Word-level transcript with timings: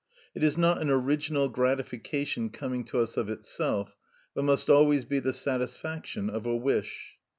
It 0.33 0.43
is 0.43 0.57
not 0.57 0.81
an 0.81 0.89
original 0.89 1.47
gratification 1.47 2.49
coming 2.49 2.83
to 2.85 2.97
us 3.01 3.17
of 3.17 3.29
itself, 3.29 3.97
but 4.33 4.43
must 4.43 4.67
always 4.67 5.05
be 5.05 5.19
the 5.19 5.31
satisfaction 5.31 6.27
of 6.27 6.47
a 6.47 6.55
wish. 6.57 7.17